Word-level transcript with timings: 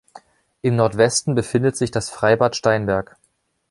Im 0.63 0.77
Nordwesten 0.77 1.35
befindet 1.35 1.77
sich 1.77 1.91
das 1.91 2.09
Freibad 2.09 2.55
Steinberg. 2.55 3.17